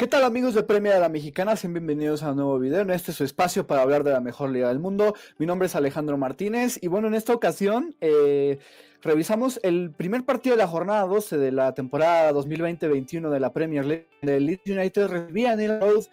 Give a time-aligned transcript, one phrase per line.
[0.00, 1.52] ¿Qué tal amigos de Premia de la Mexicana?
[1.62, 2.80] Bienvenidos a un nuevo video.
[2.80, 5.14] En este es su espacio para hablar de la mejor liga del mundo.
[5.36, 8.58] Mi nombre es Alejandro Martínez y bueno, en esta ocasión eh,
[9.02, 13.84] revisamos el primer partido de la jornada 12 de la temporada 2020-21 de la Premier
[13.84, 14.08] League.
[14.22, 16.04] El Leeds United recibía en el road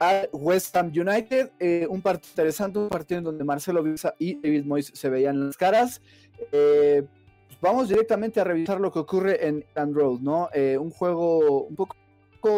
[0.00, 1.52] al West Ham United.
[1.60, 5.46] Eh, un partido interesante, un partido en donde Marcelo Bielsa y David Moyes se veían
[5.46, 6.02] las caras.
[6.50, 7.04] Eh,
[7.60, 10.48] vamos directamente a revisar lo que ocurre en Road, ¿no?
[10.80, 11.94] un juego un poco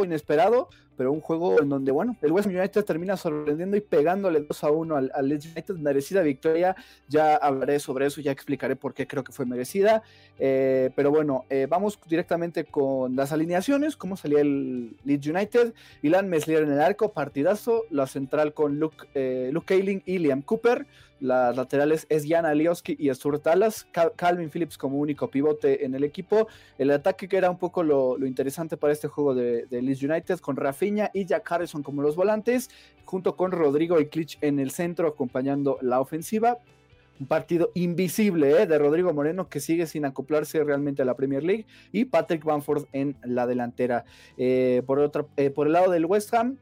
[0.04, 4.64] inesperado, pero un juego en donde, bueno, el West United termina sorprendiendo y pegándole 2
[4.64, 6.74] a 1 al, Leeds United, merecida victoria,
[7.08, 10.02] ya hablaré sobre eso, ya explicaré por qué creo que fue merecida,
[10.40, 16.28] eh, pero bueno, eh, vamos directamente con las alineaciones, cómo salía el Leeds United, Ilan
[16.28, 19.52] Meslier en el arco, partidazo, la central con Luke, eh,
[20.04, 20.86] y Liam Cooper,
[21.20, 26.04] las laterales es Jan Alioski y Stuart Talas, Calvin Phillips como único pivote en el
[26.04, 26.48] equipo.
[26.78, 30.56] El ataque que era un poco lo, interesante para este juego de, Leeds United, con
[30.56, 32.70] Rafinha y Jack Harrison como los volantes,
[33.04, 36.58] junto con Rodrigo y Klitsch en el centro acompañando la ofensiva.
[37.20, 38.66] Un partido invisible ¿eh?
[38.66, 42.84] de Rodrigo Moreno que sigue sin acoplarse realmente a la Premier League y Patrick Bamford
[42.92, 44.04] en la delantera.
[44.36, 46.58] Eh, por, eh, por el lado del West Ham,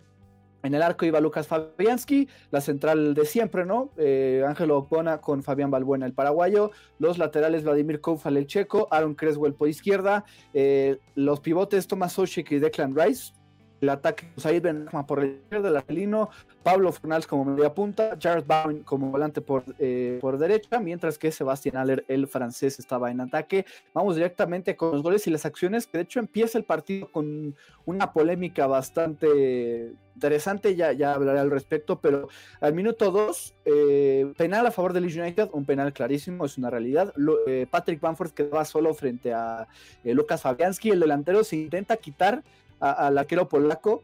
[0.67, 3.91] en el arco iba Lucas Fabianski, la central de siempre, ¿no?
[3.97, 6.71] Eh, Ángelo Ocona con Fabián Balbuena, el paraguayo.
[6.99, 8.89] Los laterales Vladimir Koufal, el checo.
[8.91, 10.25] Aaron Creswell por izquierda.
[10.53, 13.33] Eh, los pivotes Thomas Oshik y Declan Rice.
[13.81, 16.31] El ataque Said Ben por la izquierda, el.
[16.63, 18.17] Pablo Fornals como media punta.
[18.21, 20.81] Jared Bowen como volante por, eh, por derecha.
[20.81, 23.67] Mientras que Sebastián Aller, el francés, estaba en ataque.
[23.93, 25.87] Vamos directamente con los goles y las acciones.
[25.87, 27.55] Que de hecho empieza el partido con
[27.85, 32.29] una polémica bastante interesante, ya, ya hablaré al respecto, pero
[32.61, 37.13] al minuto 2, eh, penal a favor del United, un penal clarísimo, es una realidad.
[37.17, 39.69] Lo, eh, Patrick Bamford quedaba solo frente a
[40.03, 42.43] eh, Lucas Fabianski, el delantero se intenta quitar
[42.81, 44.03] al arquero polaco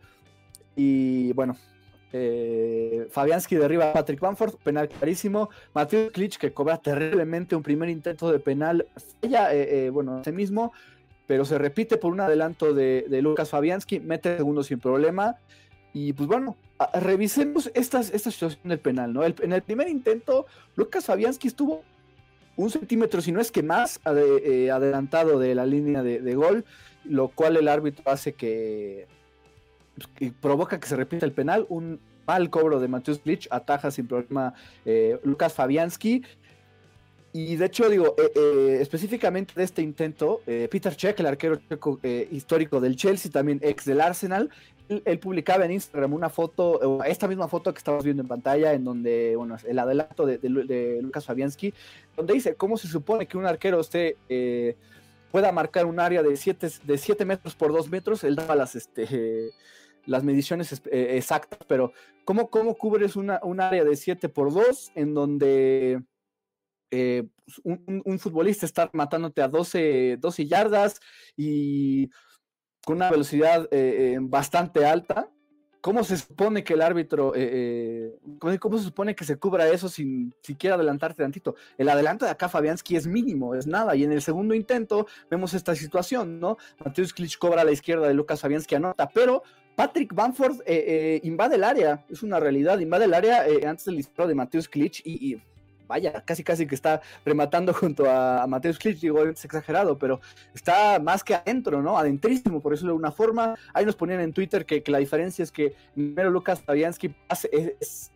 [0.77, 1.57] y bueno.
[2.15, 5.49] Eh, Fabianski derriba a Patrick Bamford, penal clarísimo.
[5.75, 8.87] Matthew Klitsch que cobra terriblemente un primer intento de penal,
[9.23, 9.49] falla,
[9.91, 10.73] bueno, ese mismo,
[11.27, 15.37] pero se repite por un adelanto de, de Lucas Fabianski, mete segundo sin problema.
[15.95, 16.57] Y pues bueno,
[17.01, 19.25] revisemos esta, esta situación del penal, ¿no?
[19.25, 20.47] El, en el primer intento,
[20.77, 21.83] Lucas Fabianski estuvo
[22.57, 26.65] un centímetro, si no es que más, eh, adelantado de la línea de, gol,
[27.05, 29.07] lo cual el árbitro hace que,
[29.95, 31.67] pues, que, provoca que se repita el penal.
[31.69, 34.55] Un mal cobro de Matthews Glitch, ataja sin problema
[34.85, 35.55] eh, Lucas.
[37.35, 41.99] Y de hecho, digo, eh, eh, específicamente de este intento, Peter Check, el arquero checo
[42.31, 44.51] histórico del Chelsea, también ex del Arsenal,
[44.89, 48.85] él, publicaba en Instagram una foto, esta misma foto que estamos viendo en pantalla, en
[48.85, 50.39] donde, bueno, el adelanto de,
[51.01, 51.73] Lucas Fabianski,
[52.17, 54.77] donde dice cómo se supone que un arquero esté, eh,
[55.31, 58.75] pueda marcar un área de 7 de siete metros por 2 metros, él daba las,
[58.75, 59.51] este,
[60.07, 61.93] las mediciones eh, exactas, pero
[62.25, 66.03] ¿cómo, cómo cubres una, un área de 7 por 2 en donde
[66.91, 67.25] eh,
[67.65, 71.01] un, un, futbolista está matándote a 12, 12 yardas
[71.35, 72.11] y
[72.85, 75.29] con una velocidad eh, eh, bastante alta.
[75.81, 79.89] ¿Cómo se supone que el árbitro, eh, ¿cómo, ¿cómo, se supone que se cubra eso
[79.89, 81.57] sin siquiera adelantarte tantito?
[81.77, 83.97] El adelanto de acá Fabianski es mínimo, es nada.
[83.97, 86.57] Y en el segundo intento vemos esta situación, ¿no?
[86.85, 89.43] Mateusz Klitsch cobra a la izquierda de Lucas Fabianski anota, pero
[89.75, 90.61] Patrick Bamford
[91.25, 95.03] invade el área, es una realidad, invade el área antes del disparo de Mateusz Klitsch
[95.05, 95.43] y
[95.87, 100.21] vaya, casi casi que está rematando junto a, a Mateus Klitsch, digo, es exagerado, pero
[100.55, 101.99] está más que adentro, ¿no?
[101.99, 103.55] Adentrísimo, por eso de una forma.
[103.75, 107.15] Ahí nos ponían en Twitter que, la diferencia es que primero Lucas Fabianski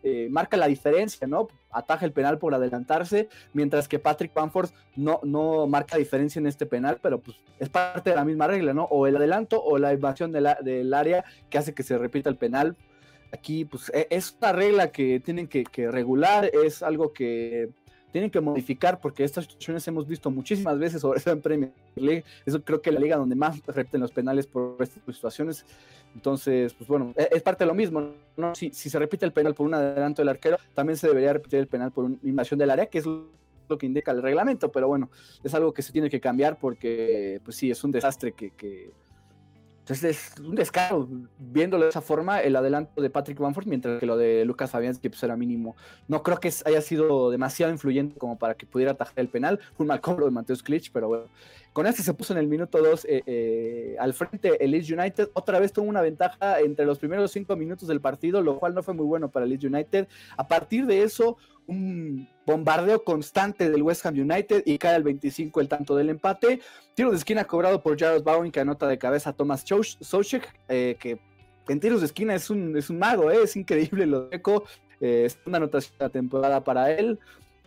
[0.03, 1.47] eh, marca la diferencia, ¿no?
[1.71, 6.65] Ataja el penal por adelantarse, mientras que Patrick Bamford no, no marca diferencia en este
[6.65, 8.83] penal, pero pues es parte de la misma regla, ¿no?
[8.85, 12.29] O el adelanto o la invasión de la, del área que hace que se repita
[12.29, 12.75] el penal
[13.31, 17.69] aquí pues es una regla que tienen que, regular, es algo que
[18.11, 22.23] tienen que modificar porque estas situaciones hemos visto muchísimas veces sobre eso en Premier League,
[22.45, 25.65] eso creo que la liga donde más repiten los penales por estas situaciones,
[26.15, 28.55] entonces pues bueno, es parte de lo mismo, ¿no?
[28.55, 31.59] Si, si se repite el penal por un adelanto del arquero, también se debería repetir
[31.59, 34.87] el penal por una invasión del área, que es lo que indica el reglamento, pero
[34.87, 35.11] bueno,
[35.43, 38.91] es algo que se tiene que cambiar porque pues sí, es un desastre que
[39.87, 41.07] entonces es un descaro
[41.39, 45.07] viéndolo de esa forma el adelanto de Patrick Bamford, mientras que lo de Lucas Fabianski
[45.07, 45.77] pues, era mínimo.
[46.09, 49.61] No creo que haya sido demasiado influyente como para que pudiera atajar el penal.
[49.77, 51.23] Fue un mal cobro de Mateus Klitsch, pero bueno.
[51.71, 55.29] Con este se puso en el minuto 2 eh, eh, al frente el Leeds United.
[55.31, 58.83] Otra vez tuvo una ventaja entre los primeros 5 minutos del partido, lo cual no
[58.83, 60.07] fue muy bueno para el Leeds United.
[60.35, 61.37] A partir de eso,
[61.67, 66.61] un bombardeo constante del West Ham United y cae al 25 el tanto del empate.
[66.95, 69.63] Tiro de esquina cobrado por Jared Bowen que anota de cabeza a Thomas
[69.99, 71.19] Sochek, eh, que
[71.67, 73.43] en tiros de esquina es un, es un mago, ¿eh?
[73.43, 74.63] es increíble lo de Eco.
[74.99, 77.19] es una anotación de la temporada para él.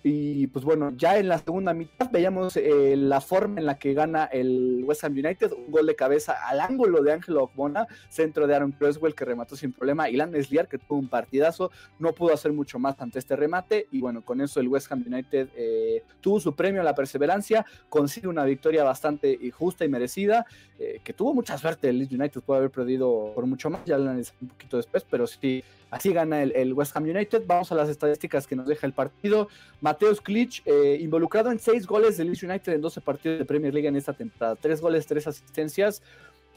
[0.02, 3.93] Y pues bueno, ya en la segunda mitad veíamos eh, la forma en la que
[3.93, 8.47] gana el West Ham United, un gol de cabeza al ángulo de Ángelo Ogbona, centro
[8.47, 12.14] de Aaron Creswell que remató sin problema, y Lan Mesliar que tuvo un partidazo, no
[12.14, 15.49] pudo hacer mucho más ante este remate, y bueno, con eso el West Ham United
[15.55, 20.46] eh, tuvo su premio a la perseverancia, consigue una victoria bastante justa y merecida,
[20.79, 23.99] eh, que tuvo mucha suerte el Leeds United, puede haber perdido por mucho más, ya
[23.99, 27.43] lo analizamos un poquito después, pero sí Así gana el, West Ham United.
[27.46, 29.49] Vamos a las estadísticas que nos deja el partido.
[29.91, 33.75] Mateus Klitsch, eh, involucrado en seis goles del Leeds United en 12 partidos de Premier
[33.75, 34.55] League en esta temporada.
[34.55, 36.01] Tres goles, tres asistencias.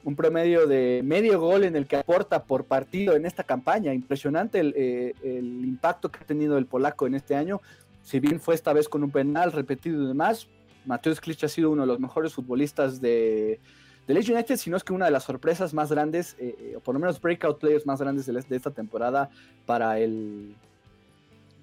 [0.04, 3.92] Un promedio de medio gol en el que aporta por partido en esta campaña.
[3.92, 7.60] Impresionante el, eh, el impacto que ha tenido el polaco en este año.
[8.04, 10.48] Si bien fue esta vez con un penal repetido y demás,
[10.86, 13.60] Mateus Klitsch ha sido uno de los mejores futbolistas de,
[14.06, 16.94] de Leeds United, sino es que una de las sorpresas más grandes, eh, o por
[16.94, 19.32] lo menos breakout players más grandes de, esta temporada
[19.66, 20.56] para el,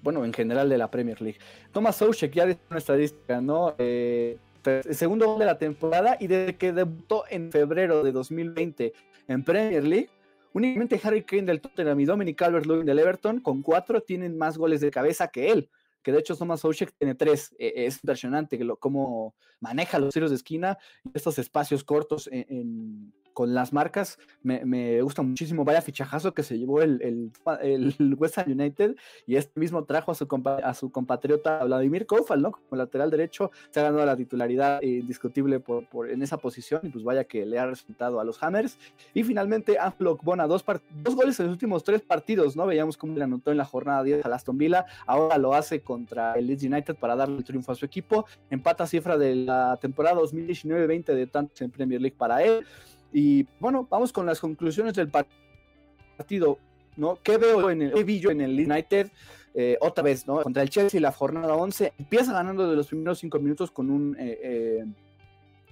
[0.01, 1.39] bueno, en general de la Premier League.
[1.71, 3.75] Thomas Soucek ya dice una estadística, ¿no?
[3.77, 8.93] Eh, el segundo gol de la temporada y desde que debutó en febrero de 2020
[9.27, 10.09] en Premier League,
[10.53, 14.81] únicamente Harry Kane del Tottenham y Dominic Calvert-Lewin del Everton con cuatro tienen más goles
[14.81, 15.69] de cabeza que él
[16.01, 17.55] que de hecho Thomas Soucek tiene tres.
[17.57, 22.29] E, es impresionante que lo, cómo maneja los tiros de esquina y estos espacios cortos
[22.31, 24.17] en, con las marcas.
[24.43, 25.63] Me, gusta muchísimo.
[25.63, 28.95] Vaya fichajazo que se llevó el, el, West Ham United
[29.25, 30.27] y este mismo trajo a su,
[30.63, 32.51] a su compatriota Vladimir Koufal, ¿no?
[32.51, 36.89] Como lateral derecho, se ha ganado la titularidad indiscutible por, por, en esa posición y
[36.89, 38.77] pues vaya que le ha resultado a los Hammers.
[39.13, 40.63] Y finalmente Anflock Bona, dos,
[41.03, 42.65] dos goles en los últimos tres partidos, ¿no?
[42.65, 46.33] Veíamos cómo le anotó en la jornada 10 a Aston Villa, ahora lo hace contra
[46.33, 48.25] el Leeds United para darle el triunfo a su equipo.
[48.49, 52.65] Empata cifra de la temporada 2019-20 de tantos en Premier League para él.
[53.13, 56.57] Y bueno, vamos con las conclusiones del partido.
[56.97, 57.17] ¿no?
[57.23, 59.11] ¿Qué veo en el, vi en el United?
[59.53, 60.41] Eh, otra vez, ¿no?
[60.41, 64.15] Contra el Chelsea, la jornada 11, empieza ganando de los primeros 5 minutos con un,
[64.17, 64.85] eh, eh,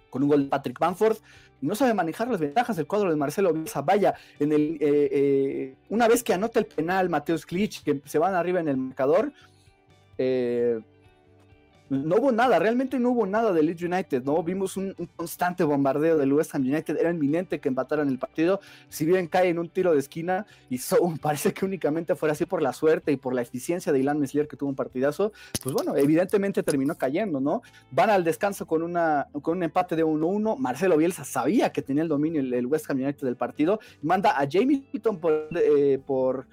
[0.09, 1.17] con un gol de Patrick Bamford.
[1.61, 3.81] No sabe manejar las ventajas del cuadro de Marcelo Bielsa.
[3.81, 8.59] Vaya, en el, una vez que anota el penal Mateus Klitsch, que se van arriba
[8.59, 9.33] en el marcador,
[10.21, 10.81] eh,
[11.89, 14.41] no hubo nada, realmente no hubo nada de Leeds United, ¿no?
[14.43, 18.59] Vimos un, constante bombardeo del West Ham United, era inminente que empataran el partido,
[18.89, 20.79] si bien cae en un tiro de esquina y
[21.21, 24.47] parece que únicamente fuera así por la suerte y por la eficiencia de Ilan Meslier
[24.47, 25.31] que tuvo un partidazo,
[25.63, 27.61] pues bueno, evidentemente terminó cayendo, ¿no?
[27.91, 32.03] Van al descanso con, una, con un empate de 1-1, Marcelo Bielsa sabía que tenía
[32.03, 36.45] el dominio el, West Ham United del partido, manda a Jamie Pitton por, eh, por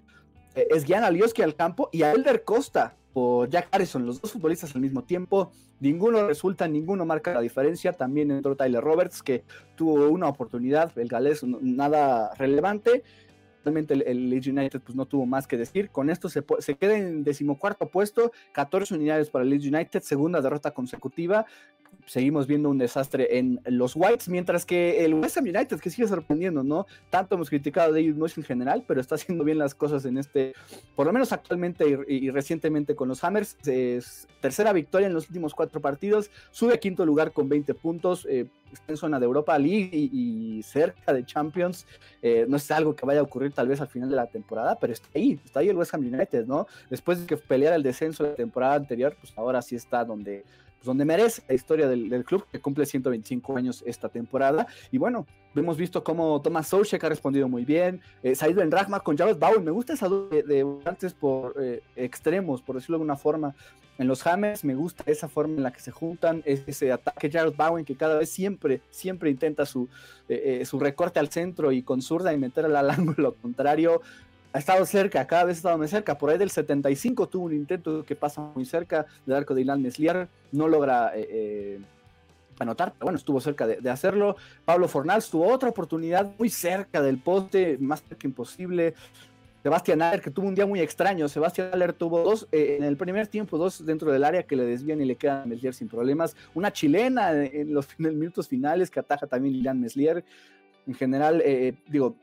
[0.56, 4.74] eh, Esguian Alioski al campo y a Elder Costa por Jack Harrison, los dos futbolistas
[4.74, 5.52] al mismo tiempo.
[5.80, 7.92] Ninguno resulta, ninguno marca la diferencia.
[7.92, 9.44] También entró Tyler Roberts, que
[9.74, 13.04] tuvo una oportunidad, el galés, nada relevante.
[13.64, 15.90] Realmente el, Leeds United pues, no tuvo más que decir.
[15.90, 20.40] Con esto se, se queda en decimocuarto puesto, 14 unidades para el Leeds United, segunda
[20.40, 21.46] derrota consecutiva
[22.06, 26.06] seguimos viendo un desastre en los Whites, mientras que el West Ham United, que sigue
[26.08, 26.86] sorprendiendo, ¿no?
[27.10, 30.18] Tanto hemos criticado a David Moyes en general, pero está haciendo bien las cosas en
[30.18, 30.54] este,
[30.94, 33.56] por lo menos actualmente y, recientemente con los Hammers.
[34.40, 38.46] Tercera victoria en los últimos cuatro partidos, sube a quinto lugar con 20 puntos, eh,
[38.72, 41.86] está en zona de Europa League y, cerca de Champions.
[42.22, 44.78] Eh, no es algo que vaya a ocurrir tal vez al final de la temporada,
[44.78, 46.66] pero está ahí, está ahí el West Ham United, ¿no?
[46.90, 50.44] Después de que peleara el descenso de la temporada anterior, pues ahora sí está donde
[50.78, 54.66] pues, donde merece la historia del, club, que cumple 125 años esta temporada.
[54.90, 59.00] Y bueno, hemos visto cómo Thomas Soucek ha respondido muy bien, eh, Said Ben Rahma
[59.00, 63.02] con Jared Bowen, me gusta esa duda de, antes por eh, extremos, por decirlo de
[63.02, 63.54] alguna forma.
[63.98, 67.54] En los Hammers me gusta esa forma en la que se juntan, ese ataque Jared
[67.56, 69.88] Bowen que cada vez siempre, siempre intenta su,
[70.28, 74.02] eh, su recorte al centro y con zurda y meter al ángulo contrario
[74.52, 76.16] ha estado cerca, cada vez ha estado más cerca.
[76.16, 79.82] Por ahí del 75 tuvo un intento que pasa muy cerca del arco de Ilan
[79.82, 81.80] Meslier, no logra eh, eh,
[82.58, 84.36] anotar, pero bueno, estuvo cerca de, hacerlo.
[84.64, 88.94] Pablo Fornals tuvo otra oportunidad muy cerca del poste, más que imposible.
[89.62, 91.28] Sebastián Aller, que tuvo un día muy extraño.
[91.28, 94.64] Sebastián Aller tuvo dos eh, en el primer tiempo, dos dentro del área que le
[94.64, 96.36] desvían y le quedan Meslier sin problemas.
[96.54, 100.24] Una chilena en los, minutos finales que ataja también Ilan Meslier.
[100.86, 101.42] En general,
[101.88, 102.14] digo,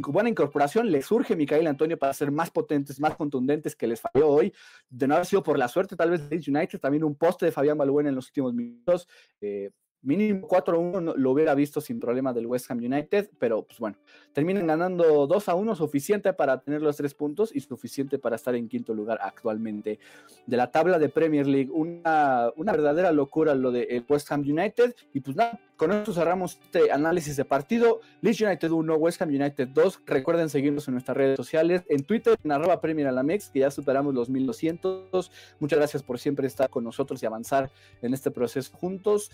[0.00, 4.28] buena incorporación, le surge Micael Antonio para ser más potentes, más contundentes que les falló
[4.28, 4.52] hoy.
[4.88, 7.52] De no haber sido por la suerte, tal vez de United, también un poste de
[7.52, 9.08] Fabián Balbuena en los últimos minutos.
[9.40, 9.70] Eh,
[10.02, 13.96] mínimo 4-1 lo hubiera visto sin problema del West Ham United, pero pues bueno,
[14.32, 18.94] terminan ganando 2-1, suficiente para tener los tres puntos y suficiente para estar en quinto
[18.94, 19.98] lugar actualmente
[20.46, 21.70] de la tabla de Premier League.
[21.72, 26.60] Una, una verdadera locura lo de West Ham United y pues nada, con esto cerramos
[26.62, 28.00] este análisis de partido.
[28.20, 30.02] Leeds United 1, West Ham United 2.
[30.06, 34.14] Recuerden seguirnos en nuestras redes sociales, en Twitter, en arroba Premier Alamex, que ya superamos
[34.14, 35.32] los 1200.
[35.58, 39.32] Muchas gracias por siempre estar con nosotros y avanzar en este proceso juntos.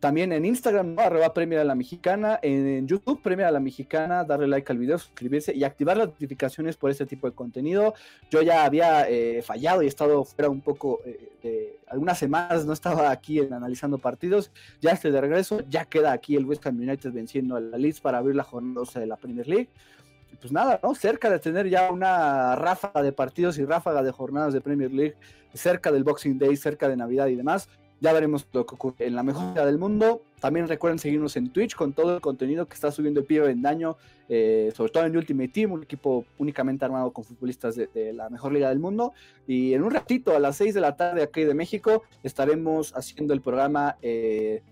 [0.00, 4.70] También en Instagram, arroba Premier la Mexicana, en YouTube, Premier a la Mexicana, darle like
[4.70, 7.94] al video, suscribirse y activar las notificaciones por este tipo de contenido.
[8.30, 12.74] Yo ya había eh, fallado y estado fuera un poco, eh, de algunas semanas no
[12.74, 14.50] estaba aquí en, analizando partidos.
[14.82, 18.00] Ya estoy de regreso, ya queda aquí el West Ham United venciendo a la Leeds
[18.00, 19.70] para abrir la jornada 12 de la Premier League.
[20.38, 20.94] pues nada, ¿no?
[20.94, 25.14] Cerca de tener ya una ráfaga de partidos y ráfaga de jornadas de Premier League,
[25.54, 27.70] cerca del Boxing Day, cerca de Navidad y demás.
[28.00, 30.22] Ya veremos lo que ocurre en la mejor liga del mundo.
[30.40, 33.96] También recuerden seguirnos en Twitch con todo el contenido que está subiendo el Pibe Daño,
[34.28, 38.52] eh, sobre todo en Ultimate Team, un equipo únicamente armado con futbolistas de, la mejor
[38.52, 39.14] liga del mundo.
[39.46, 43.32] Y en un ratito, a las 6 de la tarde aquí de México, estaremos haciendo
[43.32, 44.62] el programa eh,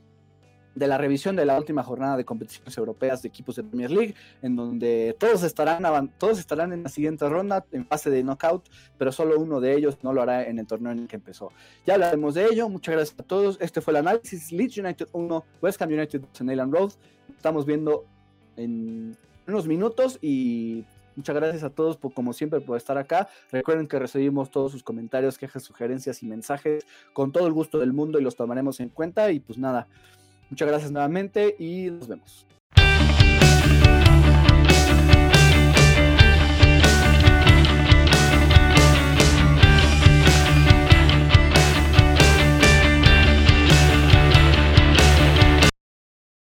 [0.74, 4.14] de la revisión de la última jornada de competiciones europeas de equipos de Premier League,
[4.42, 9.12] en donde todos estarán, todos estarán en la siguiente ronda en fase de knockout, pero
[9.12, 11.52] solo uno de ellos no lo hará en el torneo en el que empezó.
[11.86, 13.58] Ya hablaremos de ello, muchas gracias a todos.
[13.60, 16.92] Este fue el análisis Leeds United 1, West Ham United en Island Road.
[17.36, 18.04] Estamos viendo
[18.56, 19.16] en
[19.46, 20.84] unos minutos y
[21.16, 23.28] Muchas gracias a todos, por, como siempre, por estar acá.
[23.52, 27.92] Recuerden que recibimos todos sus comentarios, quejas, sugerencias y mensajes con todo el gusto del
[27.92, 29.30] mundo y los tomaremos en cuenta.
[29.30, 29.86] Y pues nada,
[30.50, 32.46] Muchas gracias nuevamente y nos vemos.